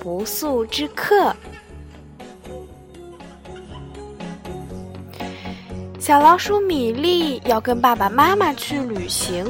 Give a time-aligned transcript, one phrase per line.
[0.00, 1.28] 不速之客》。
[5.98, 9.46] 小老鼠米粒要跟爸爸妈妈去旅行，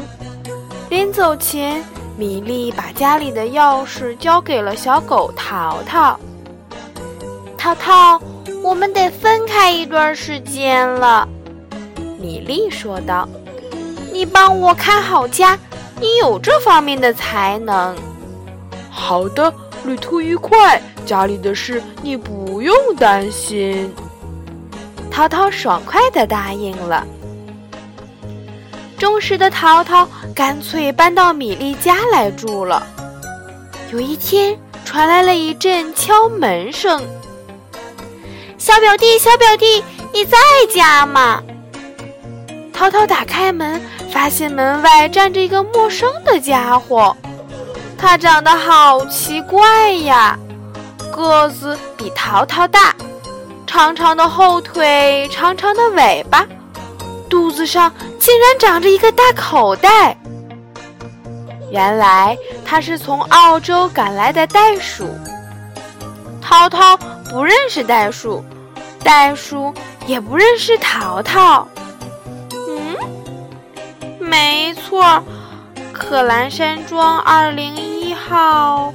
[0.91, 1.83] 临走前，
[2.19, 6.19] 米粒把家里的钥匙交给了小狗淘淘。
[7.57, 8.21] 淘淘，
[8.63, 11.27] 我们得分开一段时间了，
[12.19, 13.29] 米粒说道
[14.13, 15.57] ：“你帮我看好家。”
[16.01, 17.95] 你有这方面的才能。
[18.91, 19.53] 好的，
[19.85, 23.93] 旅途愉快，家里的事你不用担心。
[25.11, 27.07] 淘淘爽快的答应了。
[28.99, 32.87] 忠实的淘淘干脆搬到米粒家来住了。
[33.93, 37.03] 有一天，传来了一阵敲门声。
[38.59, 40.37] 小表弟，小表弟，你在
[40.73, 41.43] 家吗？
[42.73, 43.81] 淘淘打开门，
[44.13, 47.17] 发现门外站着一个陌生的家伙。
[48.01, 50.37] 它长得好奇怪呀，
[51.13, 52.95] 个子比淘淘大，
[53.67, 56.47] 长长的后腿，长长的尾巴，
[57.29, 60.17] 肚子上竟然长着一个大口袋。
[61.71, 65.07] 原来他是从澳洲赶来的袋鼠。
[66.41, 66.97] 淘淘
[67.31, 68.43] 不认识袋鼠，
[69.05, 69.73] 袋鼠
[70.07, 71.69] 也不认识淘淘。
[72.51, 72.97] 嗯
[74.19, 75.23] 没错，
[76.01, 78.93] 克兰山庄二零一号。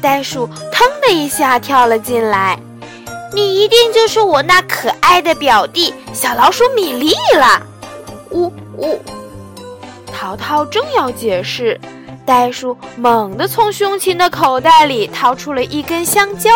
[0.00, 2.56] 袋鼠腾的一下跳了进来，
[3.34, 7.60] 你一定就是我那可爱的表弟小老鼠米粒了。
[8.30, 9.00] 呜呜，
[10.14, 11.78] 淘淘正要解释，
[12.24, 16.52] 袋鼠猛地从胸前的口袋里掏出了一根香蕉，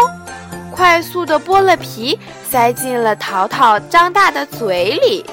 [0.73, 2.17] 快速地剥了皮，
[2.49, 5.27] 塞进了淘淘张大的嘴里。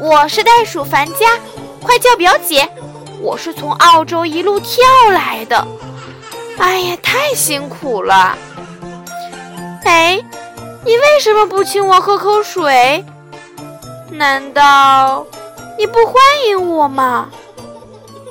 [0.00, 1.38] 我是袋鼠凡家，
[1.84, 2.68] 快叫表姐！
[3.20, 5.64] 我是从澳洲一路跳来的，
[6.58, 8.36] 哎呀，太辛苦了！
[9.84, 10.20] 哎，
[10.84, 13.04] 你为什么不请我喝口水？
[14.10, 15.24] 难道
[15.78, 16.14] 你不欢
[16.48, 17.30] 迎我吗？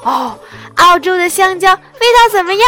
[0.04, 0.38] 哦，
[0.76, 2.68] 澳洲的香蕉味道怎么样？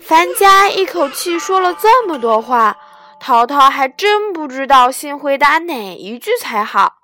[0.00, 2.76] 樊家一口气说了这么多话，
[3.20, 6.94] 淘淘还真不知道先回答哪一句才好。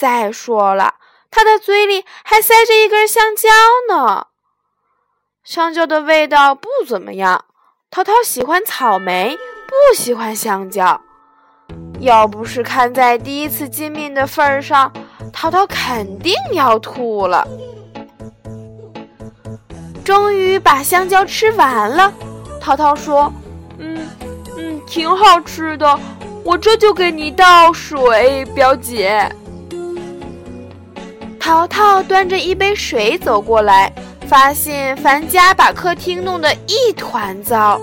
[0.00, 0.94] 再说了，
[1.30, 3.50] 他的嘴里还塞着一根香蕉
[3.86, 4.28] 呢。
[5.44, 7.44] 香蕉的味道不怎么样，
[7.90, 11.02] 淘淘喜欢草莓，不喜欢香蕉。
[11.98, 14.90] 要不是看在第一次见面的份儿上，
[15.34, 17.46] 淘淘肯定要吐了。
[20.02, 22.10] 终于把香蕉吃完了，
[22.58, 23.30] 淘淘说
[23.76, 24.08] ：“嗯
[24.56, 26.00] 嗯，挺好吃的，
[26.42, 29.30] 我这就给你倒水，表姐。”
[31.50, 33.92] 淘淘端着一杯水走过来，
[34.28, 37.80] 发现樊家把客厅弄得一团糟。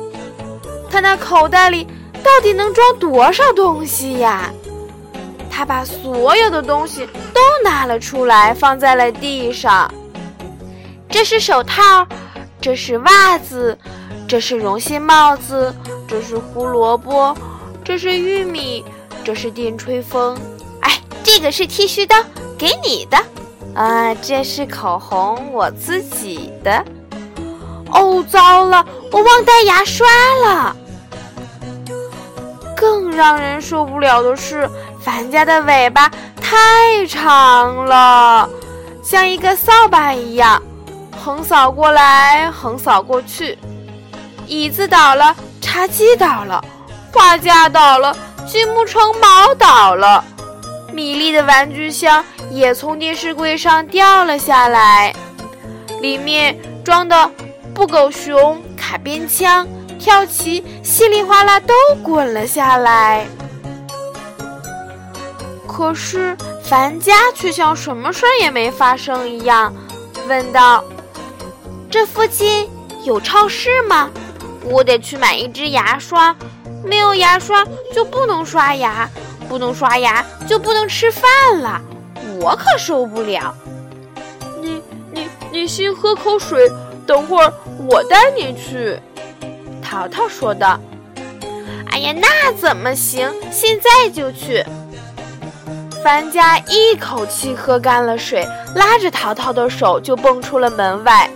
[0.89, 1.85] 他那口袋里
[2.23, 4.49] 到底能装多少东西呀？
[5.51, 9.93] 他把所有的东西都拿了出来，放在了地上。
[11.09, 12.07] 这是手套，
[12.61, 13.77] 这是袜子，
[14.29, 15.75] 这是绒线帽子，
[16.07, 17.35] 这是胡萝卜，
[17.83, 18.85] 这是玉米，
[19.25, 20.39] 这是电吹风。
[20.79, 22.15] 哎，这个是剃须刀，
[22.57, 23.17] 给你的。
[23.77, 26.83] 啊，这是口红，我自己的。
[27.91, 30.07] 哦，糟了，我忘带牙刷
[30.43, 30.75] 了。
[32.75, 34.67] 更让人受不了的是，
[34.99, 36.11] 樊家的尾巴
[36.41, 38.49] 太长了，
[39.03, 40.59] 像一个扫把一样，
[41.23, 43.59] 横扫过来，横扫过去。
[44.47, 46.63] 椅子倒了，茶几倒了，
[47.13, 48.15] 画架倒了，
[48.47, 50.23] 积木城堡倒了。
[50.97, 55.13] 米粒的玩具箱也从电视柜上掉了下来，
[56.01, 57.31] 里面装的
[57.71, 59.67] 布狗熊、卡宾枪、
[59.99, 63.27] 跳棋，稀里哗啦都滚了下来。
[65.67, 69.71] 可是樊家却像什么事儿也没发生一样，
[70.27, 70.83] 问道
[71.91, 72.67] ：“这附近
[73.03, 74.09] 有超市吗？
[74.63, 76.35] 我得去买一支牙刷，
[76.83, 77.63] 没有牙刷
[77.93, 79.07] 就不能刷牙。”
[79.47, 81.23] 不能刷牙就不能吃饭
[81.59, 81.81] 了，
[82.41, 83.53] 我可受不了。
[84.61, 86.71] 你你你先喝口水，
[87.05, 87.53] 等会儿
[87.87, 88.99] 我带你去。”
[89.81, 90.79] 淘淘说道。
[91.91, 93.33] “哎呀，那怎么行？
[93.51, 94.63] 现在就去。”
[96.03, 98.45] 樊家一口气喝干了水，
[98.75, 101.29] 拉着淘淘的手就蹦出了门外。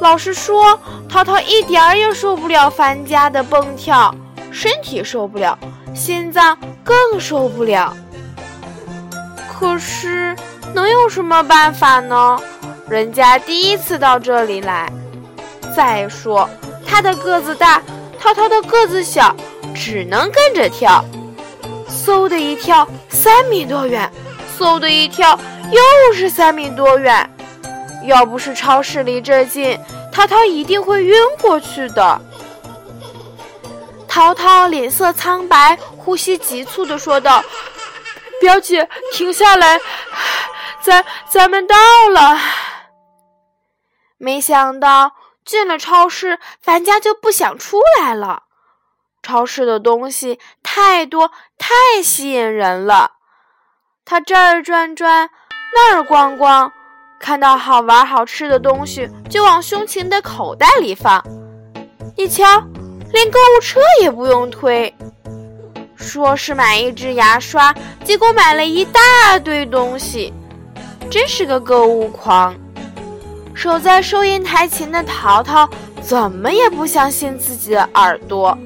[0.00, 0.78] 老实说，
[1.08, 4.14] 淘淘一点儿也受不了樊家的蹦跳，
[4.52, 5.58] 身体受不了，
[5.96, 7.96] 心脏更受不了。
[9.48, 10.36] 可是，
[10.74, 12.38] 能有什么办法呢？
[12.88, 14.92] 人家第一次到这里来。
[15.74, 16.48] 再说，
[16.86, 17.82] 他的个子大，
[18.20, 19.34] 淘淘的个子小，
[19.74, 21.02] 只能跟着跳。
[21.88, 24.08] 嗖的一跳，三米多远；
[24.58, 25.38] 嗖的一跳，
[25.72, 27.28] 又是三米多远。
[28.04, 29.78] 要不是超市离这近，
[30.12, 32.20] 淘淘一定会晕过去的。
[34.16, 37.44] 淘淘脸色苍白，呼吸急促地说道
[38.40, 39.78] ：“表姐，停下来，
[40.80, 41.76] 咱咱们到
[42.08, 42.38] 了。”
[44.16, 45.12] 没想到
[45.44, 48.44] 进了超市，樊家就不想出来了。
[49.22, 53.10] 超市的东西太多，太吸引人了。
[54.06, 55.28] 他这儿转转，
[55.74, 56.72] 那儿逛逛。
[57.20, 61.22] 看到好玩好吃的东西，就往胸前的口袋里放。
[62.16, 62.66] 你瞧，
[63.16, 64.94] 连购物车也不用推。
[65.96, 67.74] 说是买一支牙刷，
[68.04, 70.34] 结果买了一大堆东西，
[71.10, 72.54] 真是个购物狂。
[73.54, 75.66] 守在收银台前的淘淘
[76.02, 78.56] 怎么也不相信自己的耳朵。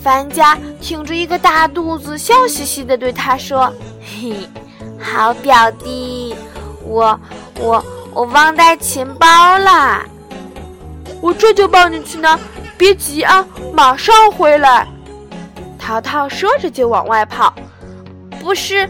[0.00, 4.48] 樊家挺着一个大肚子，笑嘻嘻地对他说：“嘿，
[5.00, 6.32] 好表弟，
[6.84, 7.18] 我……”
[7.58, 10.04] 我我忘带钱包了，
[11.20, 12.38] 我这就帮你去拿，
[12.76, 14.86] 别急啊，马上回来。
[15.78, 17.54] 淘淘说着就往外跑。
[18.40, 18.88] 不是，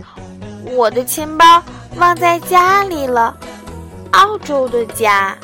[0.64, 1.62] 我的钱包
[1.96, 3.36] 忘在家里了，
[4.12, 5.36] 澳洲的家。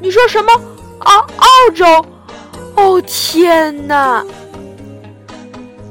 [0.00, 0.52] 你说什么？
[1.00, 2.06] 澳澳洲？
[2.76, 4.24] 哦天哪！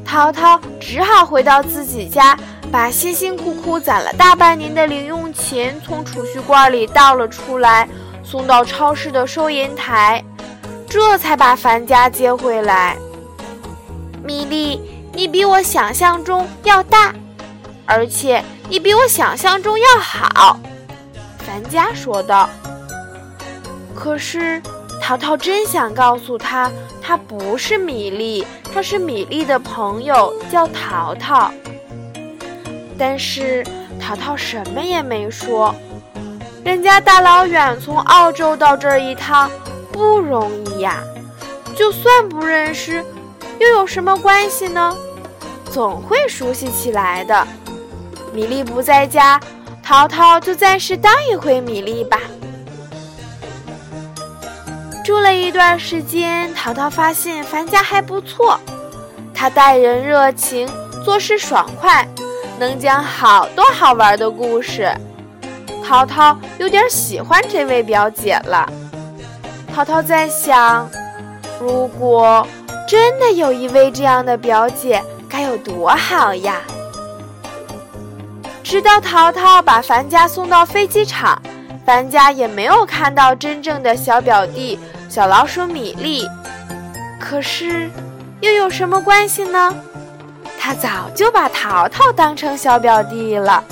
[0.05, 2.37] 淘淘只好回到自己家。
[2.71, 7.89] 把辛辛苦苦攒了大半年的零用钱从储蓄罐里倒了出来，
[8.23, 10.23] 送到超市的收银台，
[10.89, 12.97] 这才把樊家接回来。
[14.23, 14.81] 米粒，
[15.13, 17.13] 你比我想象中要大，
[17.85, 20.59] 而且你比我想象中要好，
[21.45, 22.49] 樊家说道。
[23.95, 24.61] 可是
[25.01, 26.71] 淘淘真想告诉他，
[27.01, 31.51] 他不是米粒，他是米粒的朋友，叫淘淘。
[32.97, 33.63] 但是
[33.99, 35.73] 淘淘什么也没说，
[36.63, 39.49] 人家大老远从澳洲到这儿一趟
[39.99, 41.03] 不容易呀。
[41.75, 43.03] 就算不认识，
[43.59, 44.95] 又有什么关系呢？
[45.69, 47.45] 总会熟悉起来的。
[48.33, 49.37] 米粒不在家，
[49.83, 52.17] 淘淘就暂时当一回米粒吧。
[55.03, 58.57] 住了一段时间，淘淘发现樊家还不错，
[59.33, 60.69] 他待人热情，
[61.03, 62.07] 做事爽快。
[62.57, 64.89] 能讲好多好玩的故事，
[65.85, 68.71] 淘淘有点喜欢这位表姐了。
[69.73, 70.89] 淘淘在想，
[71.59, 72.45] 如果
[72.87, 76.57] 真的有一位这样的表姐，该有多好呀！
[78.63, 81.41] 直到淘淘把樊家送到飞机场，
[81.85, 84.77] 樊家也没有看到真正的小表弟
[85.09, 86.27] 小老鼠米粒。
[87.19, 87.89] 可是，
[88.41, 89.73] 又有什么关系呢？
[90.59, 93.63] 他早就把淘淘当成小表弟了。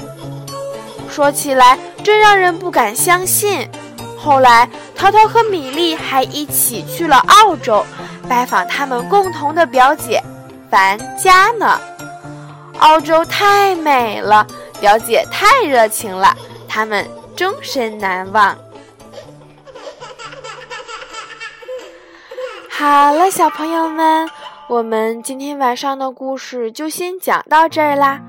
[1.10, 3.70] 说起来，真让人不敢相信。
[4.18, 7.86] 后来，淘淘和米粒还一起去了澳洲，
[8.28, 10.22] 拜访他们共同的表姐
[10.70, 11.80] 樊家呢。
[12.80, 14.46] 澳洲太美了，
[14.82, 16.36] 表姐太热情了，
[16.68, 18.58] 他们终身难忘。
[22.70, 24.30] 好了，小朋友们。
[24.70, 28.20] 我们今天晚上的故事就先讲到这儿啦，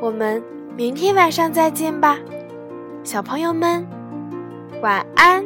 [0.00, 0.40] 我们
[0.76, 2.16] 明天晚上再见吧，
[3.02, 3.84] 小朋友们，
[4.80, 5.44] 晚安。